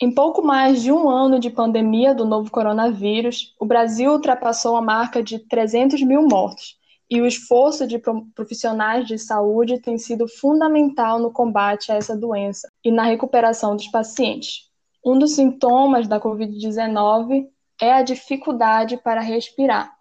[0.00, 4.82] Em pouco mais de um ano de pandemia do novo coronavírus, o Brasil ultrapassou a
[4.82, 6.76] marca de 300 mil mortos,
[7.08, 8.00] e o esforço de
[8.34, 13.86] profissionais de saúde tem sido fundamental no combate a essa doença e na recuperação dos
[13.86, 14.68] pacientes.
[15.04, 17.46] Um dos sintomas da Covid-19
[17.80, 19.92] é a dificuldade para respirar.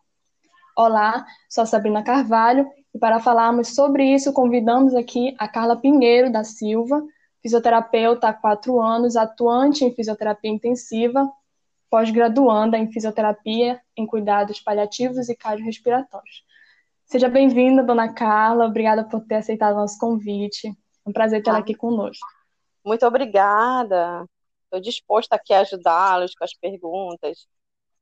[0.76, 6.32] Olá, sou a Sabrina Carvalho e para falarmos sobre isso convidamos aqui a Carla Pinheiro
[6.32, 7.04] da Silva,
[7.44, 11.30] fisioterapeuta há quatro anos, atuante em fisioterapia intensiva,
[11.90, 16.44] pós-graduanda em fisioterapia em cuidados paliativos e cardiorrespiratórios.
[17.06, 18.66] Seja bem-vinda, dona Carla.
[18.66, 20.70] Obrigada por ter aceitado o nosso convite.
[20.70, 22.26] É um prazer tê-la aqui conosco.
[22.84, 24.26] Muito obrigada.
[24.64, 27.46] Estou disposta aqui a ajudá-los com as perguntas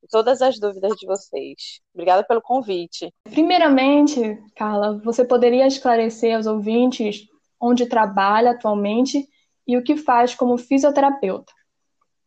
[0.10, 1.80] todas as dúvidas de vocês.
[1.94, 3.14] Obrigada pelo convite.
[3.24, 7.28] Primeiramente, Carla, você poderia esclarecer aos ouvintes
[7.62, 9.28] onde trabalha atualmente
[9.68, 11.54] e o que faz como fisioterapeuta?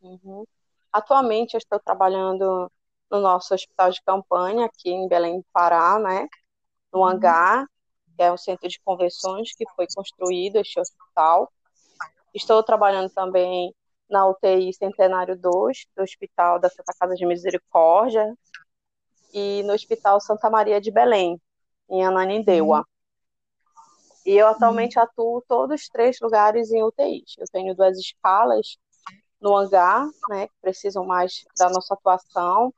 [0.01, 0.45] Uhum.
[0.91, 2.71] Atualmente eu estou trabalhando
[3.11, 6.27] no nosso hospital de campanha aqui em Belém do Pará, né?
[6.95, 7.07] no uhum.
[7.07, 7.65] hangar,
[8.15, 11.51] que é um centro de convenções que foi construído este hospital.
[12.33, 13.75] Estou trabalhando também
[14.09, 18.33] na UTI Centenário 2 do Hospital da Santa Casa de Misericórdia
[19.33, 21.39] e no Hospital Santa Maria de Belém,
[21.89, 22.85] em Ananindeua.
[24.25, 24.33] Uhum.
[24.33, 27.35] E eu atualmente atuo todos os três lugares em UTIs.
[27.37, 28.77] Eu tenho duas escalas
[29.39, 32.73] no hangar, né, que precisam mais da nossa atuação,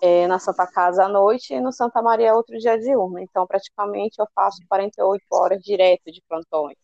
[0.00, 3.18] é, na Santa Casa à noite e no Santa Maria outro dia diurno.
[3.18, 6.76] Então, praticamente, eu faço 48 horas direto de plantões,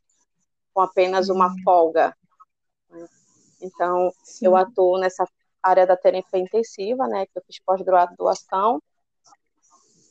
[0.73, 1.63] com apenas uma uhum.
[1.63, 2.17] folga.
[2.89, 3.07] Né?
[3.61, 4.47] Então, Sim.
[4.47, 5.25] eu atuo nessa
[5.63, 8.83] área da terapia intensiva, né, que eu fiz pós-graduação.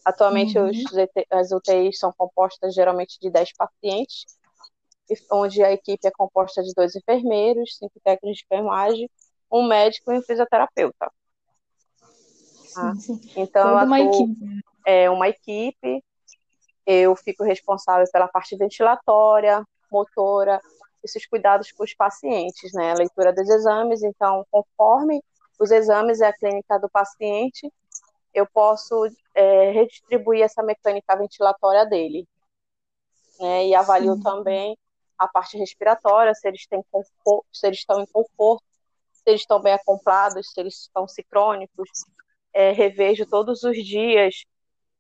[0.10, 0.70] Atualmente, uhum.
[0.70, 0.78] os,
[1.30, 4.26] as UTIs são compostas geralmente de 10 pacientes,
[5.32, 9.10] onde a equipe é composta de dois enfermeiros, cinco técnicos de enfermagem,
[9.52, 11.12] um médico e um fisioterapeuta.
[12.74, 12.96] Tá?
[12.96, 13.32] Sim, sim.
[13.36, 14.46] Então, Toda uma equipe.
[14.46, 14.60] Né?
[14.86, 16.04] É uma equipe.
[16.88, 20.60] Eu fico responsável pela parte ventilatória, motora,
[21.04, 22.92] esses cuidados com os pacientes, né?
[22.92, 24.02] A leitura dos exames.
[24.02, 25.24] Então, conforme
[25.60, 27.72] os exames e a clínica do paciente,
[28.34, 32.28] eu posso é, redistribuir essa mecânica ventilatória dele.
[33.40, 33.68] Né?
[33.68, 34.24] E avalio Sim.
[34.24, 34.78] também
[35.18, 38.64] a parte respiratória, se eles têm conforto, se eles estão em conforto,
[39.12, 41.90] se eles estão bem acoplados, se eles estão sincrônicos,
[42.54, 44.46] é, revejo todos os dias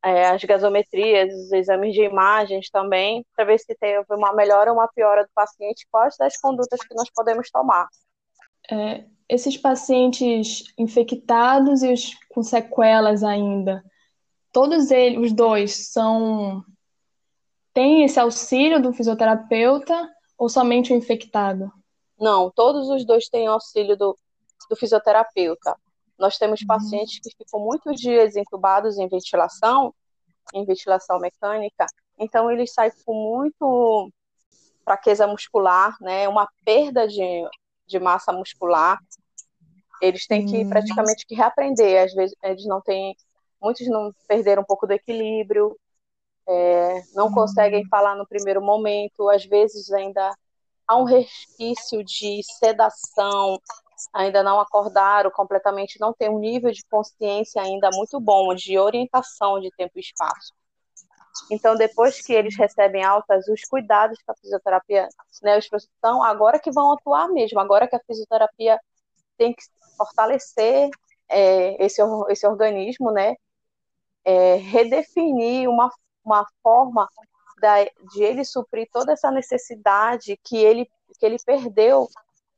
[0.03, 4.77] é, as gasometrias, os exames de imagens também, para ver se teve uma melhora ou
[4.77, 7.87] uma piora do paciente, quais das condutas que nós podemos tomar.
[8.71, 13.83] É, esses pacientes infectados e os com sequelas ainda,
[14.51, 16.63] todos eles, os dois, são
[17.73, 21.71] têm esse auxílio do fisioterapeuta ou somente o infectado?
[22.19, 24.17] Não, todos os dois têm auxílio do,
[24.69, 25.77] do fisioterapeuta.
[26.17, 26.67] Nós temos uhum.
[26.67, 29.93] pacientes que ficam muitos dias entubados em ventilação,
[30.53, 31.85] em ventilação mecânica,
[32.17, 34.11] então eles saem com muito
[34.83, 37.47] fraqueza muscular, né, uma perda de,
[37.87, 38.99] de massa muscular.
[40.01, 43.15] Eles têm que praticamente que reaprender, às vezes eles não têm,
[43.61, 45.77] muitos não perderam um pouco do equilíbrio,
[46.47, 47.33] é, não uhum.
[47.33, 50.33] conseguem falar no primeiro momento, às vezes ainda
[50.87, 53.59] há um resquício de sedação,
[54.13, 59.59] ainda não acordaram completamente, não tem um nível de consciência ainda muito bom, de orientação
[59.59, 60.53] de tempo e espaço.
[61.51, 65.07] Então, depois que eles recebem altas, os cuidados que a fisioterapia,
[65.43, 68.79] né, os estão agora que vão atuar mesmo, agora que a fisioterapia
[69.37, 69.61] tem que
[69.99, 70.89] fortalecer
[71.29, 73.35] é, esse, esse organismo, né,
[74.25, 75.91] é, redefinir uma,
[76.23, 77.07] uma forma
[77.61, 80.89] da, de ele suprir toda essa necessidade que ele,
[81.19, 82.07] que ele perdeu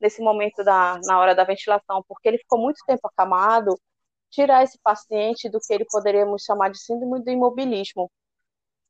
[0.00, 3.78] nesse momento da, na hora da ventilação, porque ele ficou muito tempo acamado,
[4.30, 8.10] tirar esse paciente do que ele poderíamos chamar de síndrome do imobilismo,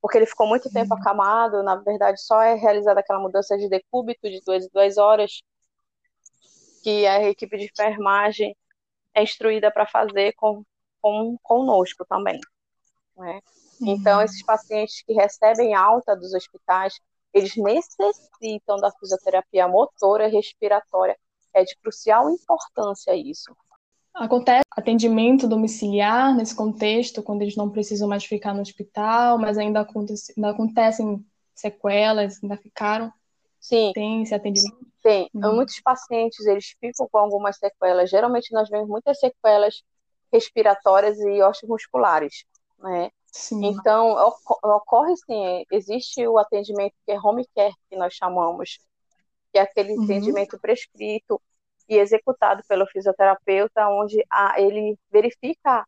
[0.01, 1.01] porque ele ficou muito tempo uhum.
[1.01, 5.43] acamado, na verdade só é realizada aquela mudança de decúbito de duas, duas horas,
[6.83, 8.57] que a equipe de enfermagem
[9.15, 10.65] é instruída para fazer com,
[11.01, 12.41] com, conosco também.
[13.17, 13.41] Né?
[13.81, 14.25] Então, uhum.
[14.25, 16.95] esses pacientes que recebem alta dos hospitais,
[17.33, 21.17] eles necessitam da fisioterapia motora e respiratória.
[21.55, 23.55] É de crucial importância isso.
[24.15, 29.81] Acontece atendimento domiciliar nesse contexto, quando eles não precisam mais ficar no hospital, mas ainda,
[29.81, 31.25] acontece, ainda acontecem
[31.55, 33.13] sequelas, ainda ficaram?
[33.59, 33.93] Sim.
[33.95, 34.92] Tem esse atendimento?
[35.03, 35.29] Tem.
[35.35, 35.57] Uhum.
[35.57, 38.09] Muitos pacientes, eles ficam com algumas sequelas.
[38.09, 39.83] Geralmente nós vemos muitas sequelas
[40.33, 42.45] respiratórias e osteomusculares,
[42.79, 43.11] né?
[43.27, 43.65] Sim.
[43.67, 44.15] Então,
[44.63, 48.79] ocorre sim, existe o atendimento que é home care, que nós chamamos,
[49.51, 50.05] que é aquele uhum.
[50.05, 51.41] atendimento prescrito,
[51.89, 55.87] e executado pelo fisioterapeuta, onde a, ele verifica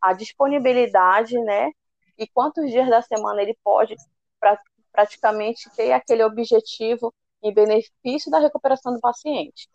[0.00, 1.70] a disponibilidade, né,
[2.18, 3.94] e quantos dias da semana ele pode
[4.40, 4.58] pra,
[4.90, 7.12] praticamente ter aquele objetivo
[7.42, 9.68] em benefício da recuperação do paciente.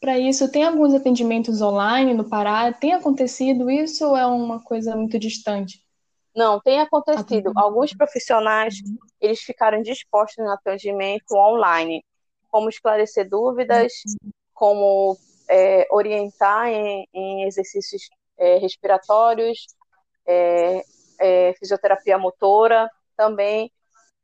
[0.00, 2.72] Para isso, tem alguns atendimentos online no Pará?
[2.72, 5.80] Tem acontecido isso ou é uma coisa muito distante?
[6.34, 7.52] Não, tem acontecido.
[7.54, 8.74] Alguns profissionais,
[9.20, 12.04] eles ficaram dispostos no atendimento online,
[12.50, 13.92] como esclarecer dúvidas,
[14.52, 15.16] como
[15.48, 18.02] é, orientar em, em exercícios
[18.38, 19.66] é, respiratórios,
[20.26, 20.82] é,
[21.20, 23.70] é fisioterapia motora, também.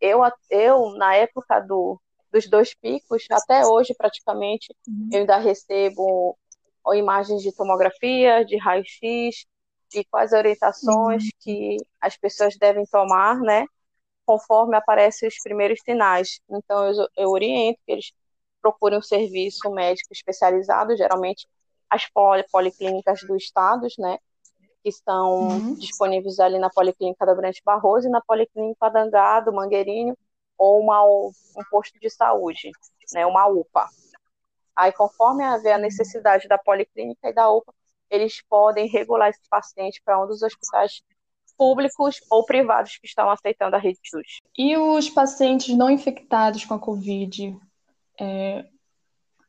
[0.01, 0.21] Eu,
[0.51, 2.01] eu na época do,
[2.33, 5.09] dos dois picos, até hoje praticamente, uhum.
[5.13, 6.37] eu ainda recebo
[6.95, 9.47] imagens de tomografia, de raio-x,
[9.95, 11.31] e quais orientações uhum.
[11.41, 13.65] que as pessoas devem tomar, né,
[14.25, 16.41] conforme aparecem os primeiros sinais.
[16.49, 18.13] Então, eu, eu oriento que eles
[18.61, 21.49] procurem um serviço médico especializado, geralmente
[21.89, 22.05] as
[22.51, 24.19] policlínicas do estado, né,
[24.83, 25.75] que estão uhum.
[25.75, 30.17] disponíveis ali na Policlínica da Brante Barroso e na Policlínica Dangado, Mangueirinho,
[30.59, 32.71] ou uma, um posto de saúde,
[33.13, 33.89] né, uma UPA.
[34.75, 37.73] Aí, conforme haver a necessidade da policlínica e da UPA,
[38.11, 41.03] eles podem regular esse paciente para um dos hospitais
[41.57, 44.41] públicos ou privados que estão aceitando a rede SUS.
[44.57, 47.59] E os pacientes não infectados com a Covid
[48.21, 48.65] é,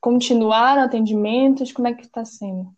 [0.02, 1.72] continuaram atendimentos?
[1.72, 2.74] Como é que está sendo?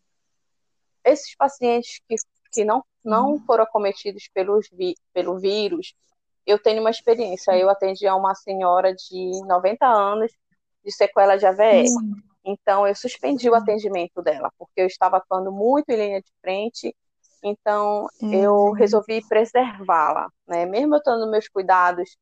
[1.04, 2.16] Esses pacientes que,
[2.52, 3.40] que não, não uhum.
[3.46, 5.94] foram acometidos pelos vi, pelo vírus,
[6.52, 7.58] eu tenho uma experiência.
[7.58, 10.32] Eu atendi a uma senhora de 90 anos
[10.84, 11.92] de sequela de AVS.
[11.92, 12.16] Uhum.
[12.44, 16.96] Então, eu suspendi o atendimento dela, porque eu estava atuando muito em linha de frente,
[17.44, 18.34] então uhum.
[18.34, 20.66] eu resolvi preservá-la, né?
[20.66, 22.18] Mesmo eu tendo meus cuidados,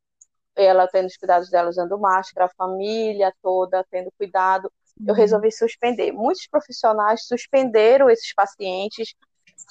[0.56, 5.06] ela tendo os cuidados dela usando máscara, a família toda tendo cuidado, uhum.
[5.08, 6.12] eu resolvi suspender.
[6.12, 9.16] Muitos profissionais suspenderam esses pacientes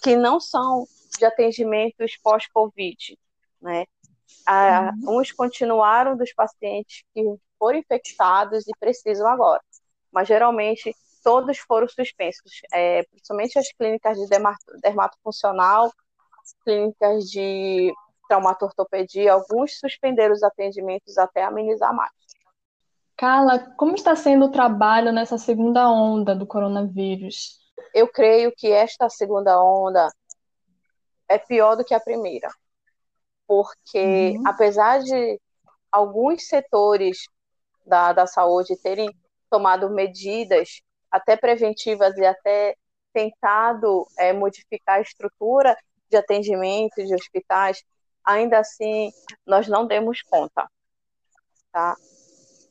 [0.02, 0.86] que não são
[1.18, 3.18] de atendimentos pós-Covid,
[3.60, 3.84] né?
[4.48, 4.92] Ah.
[5.06, 7.22] Uns continuaram dos pacientes que
[7.58, 9.60] foram infectados e precisam agora
[10.12, 14.26] mas geralmente todos foram suspensos, é, principalmente as clínicas de
[14.80, 15.92] dermatofuncional,
[16.64, 17.92] clínicas de
[18.28, 22.12] traumatortopedia, alguns suspenderam os atendimentos até amenizar mais.
[23.16, 27.58] Carla, como está sendo o trabalho nessa segunda onda do coronavírus?
[27.92, 30.08] Eu creio que esta segunda onda
[31.28, 32.48] é pior do que a primeira,
[33.48, 34.42] porque uhum.
[34.46, 35.40] apesar de
[35.90, 37.26] alguns setores
[37.86, 39.10] da, da saúde terem
[39.50, 42.76] tomado medidas até preventivas e até
[43.12, 45.74] tentado é, modificar a estrutura
[46.10, 47.82] de atendimento de hospitais,
[48.22, 49.10] ainda assim
[49.46, 50.68] nós não demos conta,
[51.72, 51.96] tá?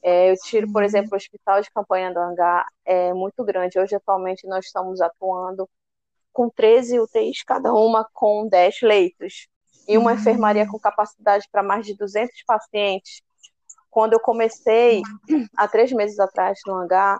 [0.03, 0.85] É, eu tiro, por uhum.
[0.85, 3.79] exemplo, o Hospital de Campanha do Hangar é muito grande.
[3.79, 5.67] Hoje, atualmente, nós estamos atuando
[6.31, 9.47] com 13 UTIs, cada uma com 10 leitos,
[9.87, 10.71] e uma enfermaria uhum.
[10.71, 13.21] com capacidade para mais de 200 pacientes.
[13.89, 15.01] Quando eu comecei,
[15.55, 17.19] há três meses atrás, no hangar,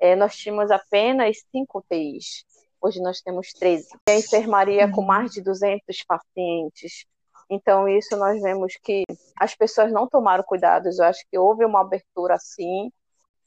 [0.00, 2.44] é, nós tínhamos apenas cinco UTIs.
[2.80, 3.88] Hoje nós temos 13.
[4.08, 7.06] E a enfermaria com mais de 200 pacientes.
[7.48, 9.04] Então, isso nós vemos que
[9.38, 10.98] as pessoas não tomaram cuidados.
[10.98, 12.90] Eu acho que houve uma abertura, sim,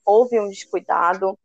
[0.05, 1.37] houve um descuidado,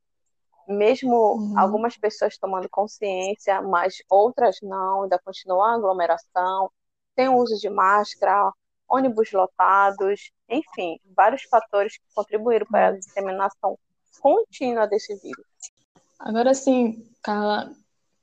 [0.69, 1.59] mesmo uhum.
[1.59, 6.71] algumas pessoas tomando consciência, mas outras não, ainda continua a aglomeração,
[7.15, 8.53] tem o uso de máscara,
[8.89, 13.79] ônibus lotados, enfim, vários fatores que contribuíram para a disseminação
[14.21, 15.47] contínua desse vírus.
[16.19, 17.73] Agora sim, Carla,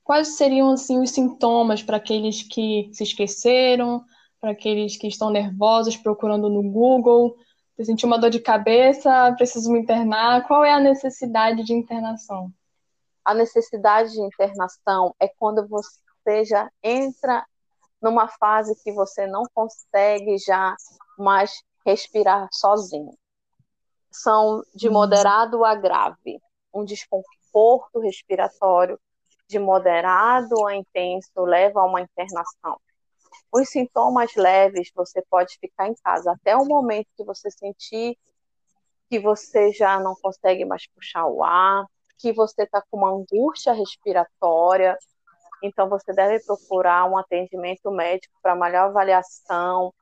[0.04, 4.04] quais seriam assim os sintomas para aqueles que se esqueceram,
[4.40, 7.36] para aqueles que estão nervosos procurando no Google,
[7.76, 12.52] se sentiu uma dor de cabeça, preciso me internar, qual é a necessidade de internação?
[13.24, 17.44] A necessidade de internação é quando você já entra
[18.00, 20.74] numa fase que você não consegue já
[21.18, 23.16] mais respirar sozinho.
[24.10, 24.94] São de uhum.
[24.94, 26.40] moderado a grave,
[26.74, 28.98] um desconforto respiratório
[29.48, 32.80] de moderado a intenso leva a uma internação.
[33.52, 38.16] Os sintomas leves você pode ficar em casa até o momento que você sentir
[39.08, 41.84] que você já não consegue mais puxar o ar,
[42.16, 44.96] que você está com uma angústia respiratória,
[45.62, 49.92] então, você deve procurar um atendimento médico para maior avaliação,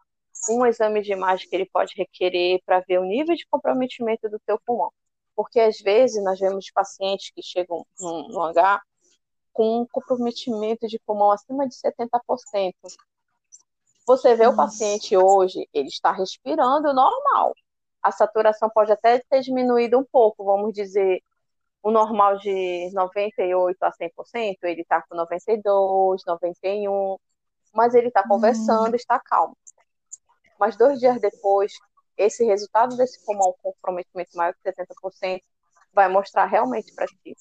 [0.48, 4.38] um exame de imagem que ele pode requerer para ver o nível de comprometimento do
[4.40, 4.92] teu pulmão.
[5.34, 8.82] Porque, às vezes, nós vemos pacientes que chegam no, no hangar
[9.52, 12.72] com um comprometimento de pulmão acima de 70%.
[14.06, 14.54] Você vê Nossa.
[14.54, 17.54] o paciente hoje, ele está respirando normal.
[18.02, 21.20] A saturação pode até ter diminuído um pouco, vamos dizer,
[21.82, 27.16] o normal de 98 a 100%, ele está com 92, 91,
[27.72, 28.96] mas ele está conversando, hum.
[28.96, 29.56] está calmo.
[30.58, 31.72] Mas dois dias depois,
[32.16, 35.40] esse resultado desse pulmão com comprometimento maior que 70%
[35.92, 37.36] vai mostrar realmente para ti.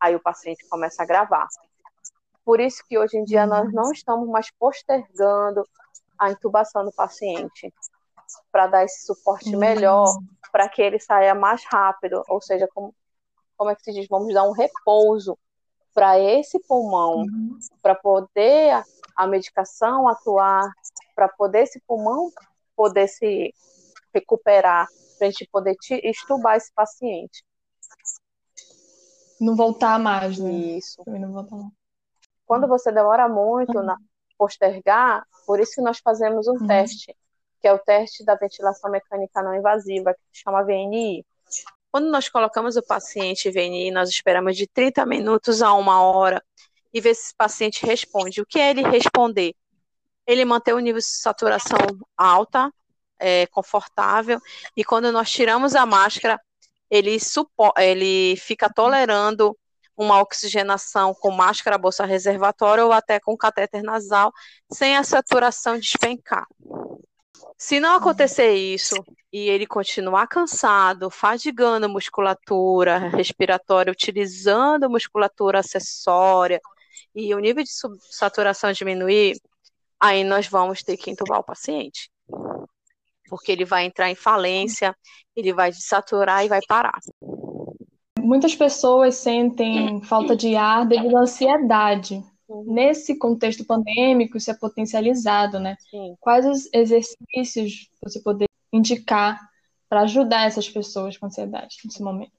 [0.00, 1.46] Aí o paciente começa a gravar.
[2.44, 5.66] Por isso que hoje em dia nós não estamos mais postergando
[6.18, 7.72] a intubação do paciente
[8.50, 10.06] para dar esse suporte melhor,
[10.50, 12.94] para que ele saia mais rápido, ou seja, como,
[13.56, 14.06] como é que se diz?
[14.08, 15.38] Vamos dar um repouso
[15.94, 17.58] para esse pulmão, uhum.
[17.80, 18.82] para poder
[19.16, 20.68] a, medicação atuar,
[21.14, 22.32] para poder esse pulmão
[22.76, 23.54] poder se
[24.12, 27.44] recuperar, para a gente poder estubar esse paciente.
[29.40, 30.50] Não voltar mais, né?
[30.50, 31.02] Isso.
[31.06, 31.72] Não voltar mais.
[32.44, 33.84] Quando você demora muito uhum.
[33.84, 33.96] na
[34.36, 36.66] postergar, por isso que nós fazemos um uhum.
[36.66, 37.16] teste,
[37.60, 41.24] que é o teste da ventilação mecânica não invasiva, que se chama VNI.
[41.94, 46.42] Quando nós colocamos o paciente VNI, nós esperamos de 30 minutos a uma hora
[46.92, 48.40] e ver se esse paciente responde.
[48.40, 49.54] O que é ele responder?
[50.26, 51.78] Ele manter o nível de saturação
[52.16, 52.68] alta,
[53.16, 54.40] é, confortável,
[54.76, 56.40] e quando nós tiramos a máscara,
[56.90, 57.16] ele,
[57.78, 59.56] ele fica tolerando
[59.96, 64.32] uma oxigenação com máscara bolsa reservatória ou até com catéter nasal,
[64.68, 66.44] sem a saturação despencar.
[67.64, 68.94] Se não acontecer isso
[69.32, 76.60] e ele continuar cansado, fadigando a musculatura respiratória, utilizando a musculatura acessória
[77.14, 77.70] e o nível de
[78.10, 79.40] saturação diminuir,
[79.98, 82.10] aí nós vamos ter que entubar o paciente.
[83.30, 84.94] Porque ele vai entrar em falência,
[85.34, 87.00] ele vai desaturar e vai parar.
[88.20, 92.22] Muitas pessoas sentem falta de ar devido à ansiedade.
[92.66, 95.76] Nesse contexto pandêmico, isso é potencializado, né?
[95.90, 96.14] Sim.
[96.20, 99.40] Quais os exercícios você poderia indicar
[99.88, 102.32] para ajudar essas pessoas com ansiedade nesse momento?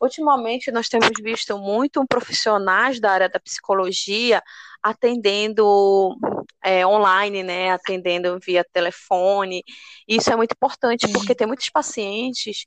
[0.00, 4.42] Ultimamente, nós temos visto muito profissionais da área da psicologia
[4.82, 6.16] atendendo
[6.62, 9.62] é, online, né, atendendo via telefone.
[10.08, 12.66] Isso é muito importante porque tem muitos pacientes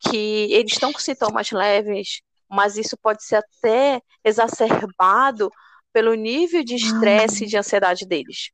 [0.00, 2.20] que eles estão com sintomas leves,
[2.50, 5.50] mas isso pode ser até exacerbado
[5.94, 8.50] pelo nível de estresse e de ansiedade deles.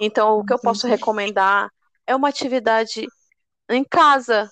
[0.00, 1.68] Então, o que eu posso recomendar
[2.06, 3.04] é uma atividade
[3.68, 4.48] em casa,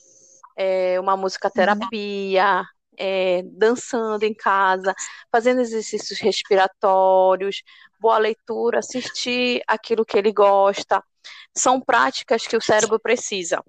[0.57, 2.65] é uma música terapia,
[2.99, 4.93] é, dançando em casa,
[5.31, 7.63] fazendo exercícios respiratórios,
[8.01, 11.01] boa leitura, assistir aquilo que ele gosta.
[11.55, 13.63] São práticas que o cérebro precisa,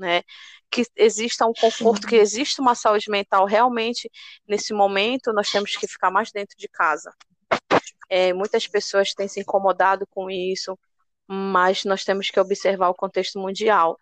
[0.00, 0.22] né?
[0.70, 4.10] que exista um conforto, que exista uma saúde mental realmente
[4.46, 7.12] nesse momento, nós temos que ficar mais dentro de casa.
[8.08, 10.78] É, muitas pessoas têm se incomodado com isso,
[11.28, 13.98] mas nós temos que observar o contexto mundial.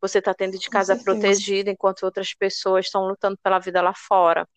[0.00, 4.48] Você está tendo de casa protegida enquanto outras pessoas estão lutando pela vida lá fora.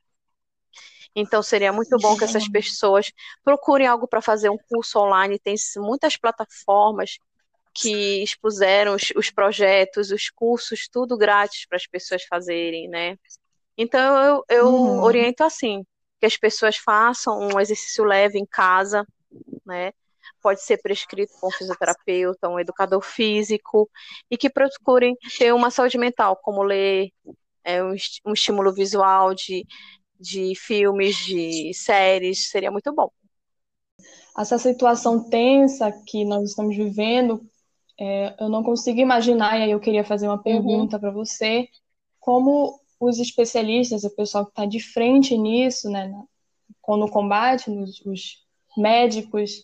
[1.15, 3.11] Então seria muito bom que essas pessoas
[3.43, 5.39] procurem algo para fazer um curso online.
[5.39, 7.17] Tem muitas plataformas
[7.75, 13.17] que expuseram os, os projetos, os cursos, tudo grátis para as pessoas fazerem, né?
[13.77, 15.03] Então eu, eu uhum.
[15.03, 15.85] oriento assim,
[16.17, 19.05] que as pessoas façam um exercício leve em casa,
[19.65, 19.91] né?
[20.41, 23.89] Pode ser prescrito por um fisioterapeuta, um educador físico,
[24.31, 27.11] e que procurem ter uma saúde mental, como ler
[27.61, 29.67] é, um, um estímulo visual de,
[30.17, 33.09] de filmes, de séries, seria muito bom.
[34.37, 37.45] Essa situação tensa que nós estamos vivendo
[37.99, 41.01] é, eu não consigo imaginar, e aí eu queria fazer uma pergunta uhum.
[41.01, 41.67] para você,
[42.19, 46.11] como os especialistas, o pessoal que está de frente nisso, né,
[46.87, 48.45] no combate, os, os
[48.77, 49.63] médicos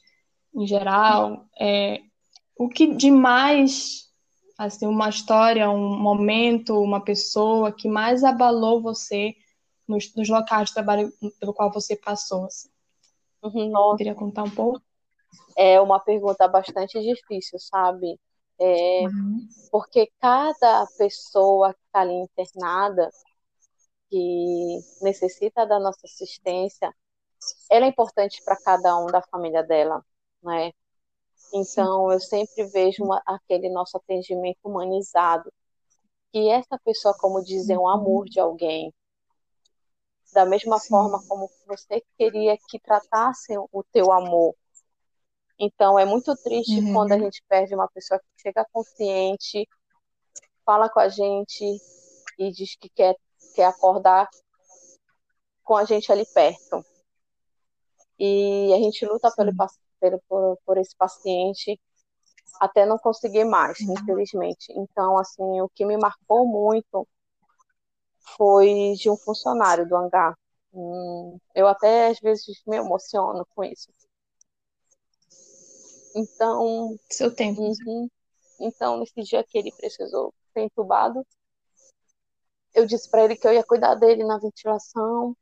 [0.56, 2.02] em geral, é,
[2.58, 4.10] o que de mais,
[4.58, 9.34] assim, uma história, um momento, uma pessoa que mais abalou você
[9.88, 12.46] nos, nos locais de trabalho pelo qual você passou?
[12.46, 12.70] Assim?
[13.44, 14.82] Uhum, Queria contar um pouco?
[15.58, 18.20] É uma pergunta bastante difícil, sabe?
[18.60, 19.48] É, uhum.
[19.72, 23.10] Porque cada pessoa que está ali internada,
[24.10, 26.94] que necessita da nossa assistência,
[27.70, 30.06] ela é importante para cada um da família dela,
[30.44, 30.72] né?
[31.54, 35.52] Então, eu sempre vejo uma, aquele nosso atendimento humanizado,
[36.32, 38.94] que essa pessoa, como dizem, é um amor de alguém.
[40.34, 40.90] Da mesma Sim.
[40.90, 44.56] forma como você queria que tratassem o teu amor,
[45.60, 46.94] então é muito triste uhum.
[46.94, 49.68] quando a gente perde uma pessoa que chega consciente,
[50.66, 51.64] fala com a gente
[52.38, 53.16] e diz que quer,
[53.56, 54.30] quer acordar
[55.64, 56.84] com a gente ali perto.
[58.20, 59.52] E a gente luta pelo,
[60.00, 61.80] pelo, por, por esse paciente
[62.60, 63.94] até não conseguir mais, uhum.
[63.94, 64.72] infelizmente.
[64.76, 67.08] Então, assim, o que me marcou muito
[68.38, 70.38] foi de um funcionário do hangar.
[70.74, 73.92] Hum, eu até às vezes me emociono com isso.
[76.16, 76.98] Então.
[77.10, 77.62] Seu tempo.
[77.62, 78.10] Uhum.
[78.60, 81.26] Então, nesse dia que ele precisou ser entubado,
[82.74, 85.36] eu disse para ele que eu ia cuidar dele na ventilação,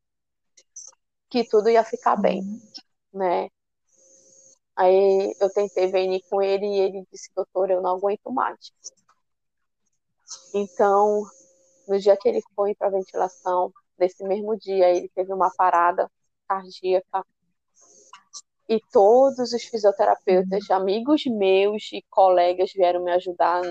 [1.30, 3.20] que tudo ia ficar bem, uhum.
[3.20, 3.50] né?
[4.76, 8.72] Aí eu tentei venir com ele e ele disse, doutor, eu não aguento mais.
[10.54, 11.26] Então,
[11.88, 16.10] no dia que ele foi para a ventilação, nesse mesmo dia, ele teve uma parada
[16.48, 17.26] cardíaca.
[18.70, 23.64] E todos os fisioterapeutas, amigos meus e colegas vieram me ajudar.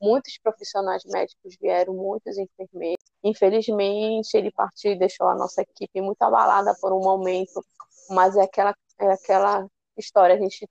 [0.00, 3.04] Muitos profissionais médicos vieram, muitos enfermeiros.
[3.22, 7.62] Infelizmente, ele partiu e deixou a nossa equipe muito abalada por um momento,
[8.08, 10.36] mas é aquela, é aquela história.
[10.36, 10.66] A gente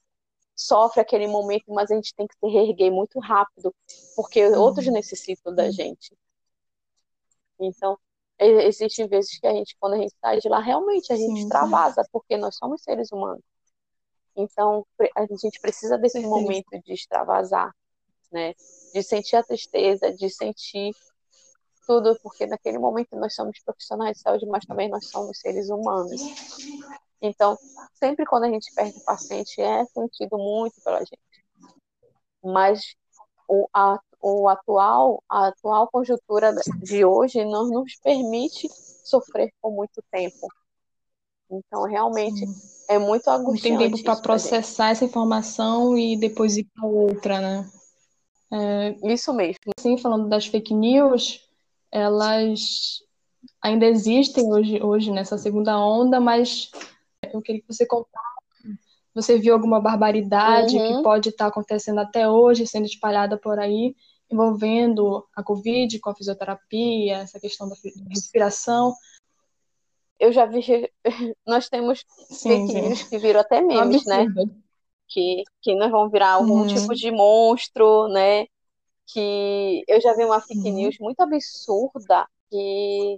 [0.55, 3.71] sofre aquele momento, mas a gente tem que se reerguer muito rápido,
[4.15, 4.59] porque uhum.
[4.59, 6.17] outros necessitam da gente.
[7.59, 7.99] Então,
[8.39, 11.43] existem vezes que a gente, quando a gente sai de lá, realmente a gente Sim.
[11.43, 13.43] extravasa, porque nós somos seres humanos.
[14.35, 16.29] Então, a gente precisa desse Perfeito.
[16.29, 17.71] momento de extravasar,
[18.31, 18.53] né?
[18.93, 20.93] De sentir a tristeza, de sentir
[21.87, 26.21] tudo, porque naquele momento nós somos profissionais de saúde, mas também nós somos seres humanos.
[27.21, 27.57] Então,
[27.93, 31.19] sempre quando a gente perde o paciente, é sentido muito pela gente.
[32.43, 32.95] Mas
[33.47, 38.67] o, a, o atual, a atual conjuntura de hoje não nos permite
[39.03, 40.47] sofrer por muito tempo.
[41.49, 42.55] Então, realmente, Sim.
[42.89, 43.73] é muito angustiante.
[43.73, 47.69] Não tem tempo para processar essa informação e depois ir para outra, né?
[48.51, 49.59] É, isso mesmo.
[49.77, 51.41] Assim, falando das fake news,
[51.91, 53.01] elas
[53.61, 56.69] ainda existem hoje, hoje nessa segunda onda, mas
[57.33, 58.26] eu queria que você contasse.
[59.17, 60.97] Você viu alguma barbaridade uhum.
[60.97, 63.95] que pode estar acontecendo até hoje, sendo espalhada por aí,
[64.31, 67.75] envolvendo a Covid com a fisioterapia, essa questão da
[68.11, 68.93] respiração?
[70.19, 70.61] Eu já vi,
[71.47, 74.27] nós temos sim, que viram até memes, né?
[75.07, 76.67] Que, que nós vamos virar algum uhum.
[76.67, 78.45] tipo de monstro, né?
[79.07, 80.75] Que eu já vi uma fake uhum.
[80.75, 83.17] news muito absurda que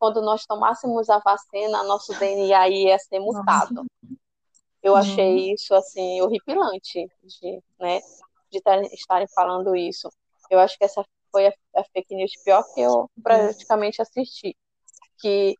[0.00, 3.74] quando nós tomássemos a vacina, nosso DNA ia ser mutado.
[3.74, 4.17] Nossa.
[4.88, 4.98] Eu uhum.
[5.00, 8.00] achei isso assim horripilante de, né,
[8.50, 8.58] de
[8.94, 10.08] estarem falando isso.
[10.50, 14.56] Eu acho que essa foi a, a fake news pior que eu praticamente assisti,
[15.20, 15.54] que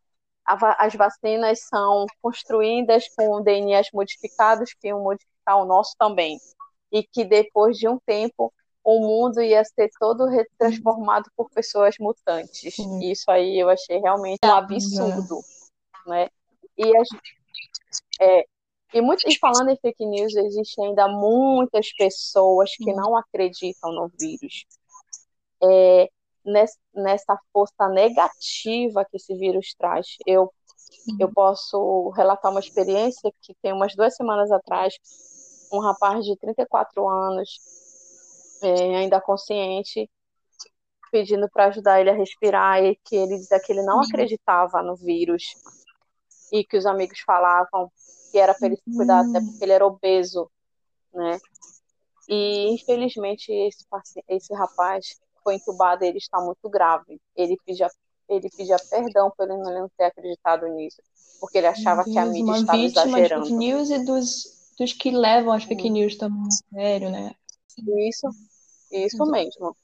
[0.46, 6.38] a, as vacinas são construídas com DNAs modificados que iam modificar o nosso também,
[6.90, 8.50] e que depois de um tempo
[8.82, 12.76] o mundo ia ser todo transformado por pessoas mutantes.
[12.76, 13.00] Sim.
[13.10, 15.40] Isso aí eu achei realmente um absurdo,
[16.06, 16.30] né?
[16.78, 17.02] E, a,
[18.22, 18.46] é,
[18.92, 24.10] e, muito, e falando em fake news, existem ainda muitas pessoas que não acreditam no
[24.18, 24.64] vírus.
[25.62, 26.08] É,
[26.94, 30.06] nessa força negativa que esse vírus traz.
[30.26, 30.52] Eu,
[31.20, 34.94] eu posso relatar uma experiência que tem umas duas semanas atrás,
[35.72, 37.48] um rapaz de 34 anos
[38.62, 40.10] é, ainda consciente,
[41.10, 44.02] pedindo para ajudar ele a respirar, e que ele dizia que ele não uhum.
[44.02, 45.54] acreditava no vírus,
[46.52, 47.90] e que os amigos falavam
[48.30, 50.50] que era para ele se cuidar, até porque ele era obeso,
[51.12, 51.38] né?
[52.28, 53.84] E infelizmente esse,
[54.28, 57.18] esse rapaz foi entubado, ele está muito grave.
[57.34, 57.88] Ele pedia,
[58.28, 61.00] ele pedia perdão por ele não ter acreditado nisso,
[61.40, 63.44] porque ele achava Deus, que a mídia estava exagerando.
[63.46, 67.32] Fake news e dos, dos que levam as fake news também sério, né?
[68.08, 68.28] Isso,
[68.90, 69.74] isso mesmo.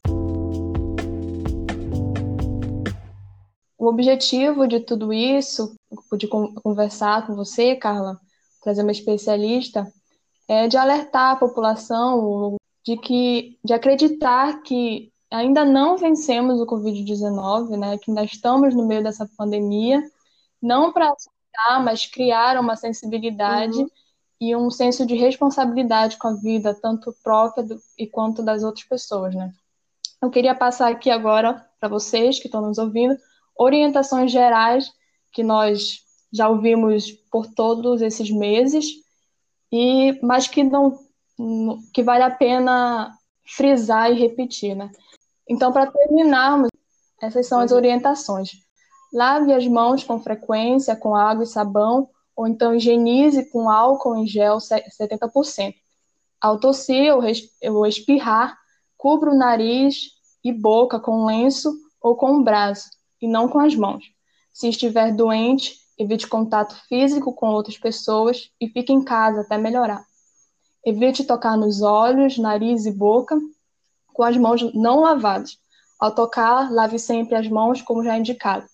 [3.78, 5.74] O objetivo de tudo isso,
[6.16, 8.18] de conversar com você, Carla,
[8.64, 9.86] trazer uma especialista,
[10.48, 17.76] é de alertar a população de que de acreditar que ainda não vencemos o Covid-19,
[17.76, 20.02] né, que ainda estamos no meio dessa pandemia,
[20.60, 23.88] não para assustar, mas criar uma sensibilidade uhum
[24.40, 28.84] e um senso de responsabilidade com a vida, tanto própria do, e quanto das outras
[28.84, 29.50] pessoas, né?
[30.20, 33.16] Eu queria passar aqui agora para vocês que estão nos ouvindo
[33.56, 34.90] orientações gerais
[35.32, 36.00] que nós
[36.34, 38.86] já ouvimos por todos esses meses
[39.70, 40.98] e mas que não
[41.92, 43.16] que vale a pena
[43.46, 44.90] frisar e repetir, né?
[45.48, 46.68] Então, para terminarmos,
[47.20, 48.50] essas são as orientações.
[49.12, 54.26] Lave as mãos com frequência com água e sabão ou então higienize com álcool em
[54.26, 55.74] gel 70%.
[56.40, 58.58] Ao tossir ou espirrar,
[58.96, 60.10] cubra o nariz
[60.42, 64.04] e boca com lenço ou com o braço, e não com as mãos.
[64.52, 70.04] Se estiver doente, evite contato físico com outras pessoas e fique em casa até melhorar.
[70.84, 73.38] Evite tocar nos olhos, nariz e boca
[74.14, 75.58] com as mãos não lavadas.
[75.98, 78.66] Ao tocar, lave sempre as mãos, como já indicado.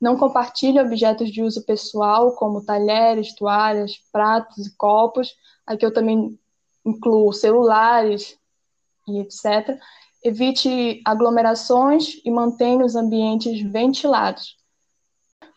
[0.00, 5.32] Não compartilhe objetos de uso pessoal, como talheres, toalhas, pratos e copos.
[5.64, 6.38] Aqui eu também
[6.84, 8.36] incluo celulares
[9.06, 9.78] e etc.
[10.24, 14.56] Evite aglomerações e mantenha os ambientes ventilados.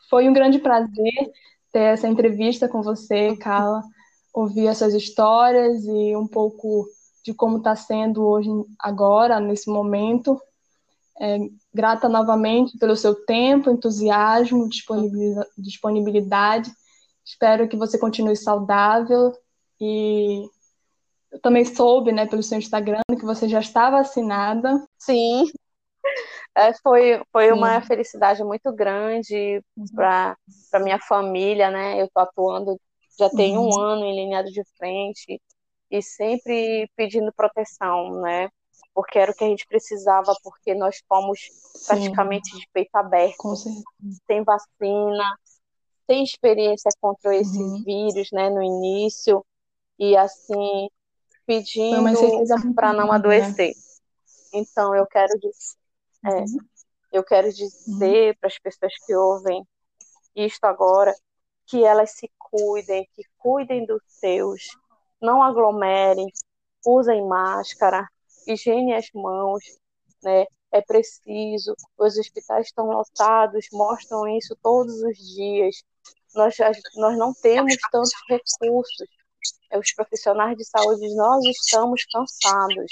[0.10, 1.32] Foi um grande prazer
[1.72, 3.82] ter essa entrevista com você, Carla,
[4.34, 6.88] ouvir essas histórias e um pouco
[7.24, 10.40] de como está sendo hoje, agora, nesse momento.
[11.20, 11.38] É,
[11.74, 14.70] grata novamente pelo seu tempo, entusiasmo,
[15.58, 16.72] disponibilidade.
[17.24, 19.32] Espero que você continue saudável
[19.80, 20.46] e
[21.32, 24.86] eu também soube, né, pelo seu Instagram, que você já está vacinada.
[24.98, 25.46] Sim,
[26.56, 29.86] é, foi, foi uma felicidade muito grande uhum.
[29.94, 30.38] para
[30.82, 32.02] minha família, né?
[32.02, 32.80] Eu estou atuando
[33.18, 33.70] já tem uhum.
[33.70, 35.42] um ano em linha de frente
[35.90, 38.50] e sempre pedindo proteção, né?
[38.94, 41.88] Porque era o que a gente precisava, porque nós fomos Sim.
[41.88, 45.38] praticamente de peito aberto, sem vacina,
[46.06, 47.84] sem experiência contra esses uhum.
[47.84, 48.50] vírus, né?
[48.50, 49.46] No início
[49.98, 50.90] e assim
[51.46, 53.16] pedindo para não né?
[53.16, 53.70] adoecer.
[53.70, 53.74] Né?
[54.54, 55.85] Então eu quero dizer
[56.26, 56.58] é, uhum.
[57.12, 58.36] Eu quero dizer uhum.
[58.40, 59.66] para as pessoas que ouvem
[60.36, 61.14] isto agora
[61.66, 64.62] que elas se cuidem, que cuidem dos seus,
[65.22, 66.28] não aglomerem,
[66.86, 68.08] usem máscara,
[68.48, 69.64] higiene as mãos,
[70.24, 70.46] né?
[70.72, 71.74] É preciso.
[71.98, 75.76] Os hospitais estão lotados, mostram isso todos os dias.
[76.36, 76.56] Nós,
[76.98, 79.08] nós não temos tantos recursos.
[79.72, 82.92] É, os profissionais de saúde, nós estamos cansados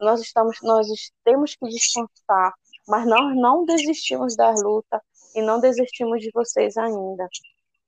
[0.00, 0.86] nós estamos, nós
[1.24, 2.52] temos que descansar,
[2.86, 5.00] mas nós não desistimos da luta
[5.34, 7.28] e não desistimos de vocês ainda.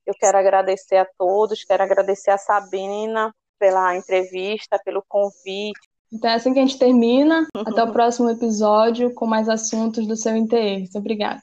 [0.05, 5.79] Eu quero agradecer a todos, quero agradecer a Sabina pela entrevista, pelo convite.
[6.11, 7.47] Então é assim que a gente termina.
[7.65, 10.97] Até o próximo episódio com mais assuntos do seu interesse.
[10.97, 11.41] Obrigada.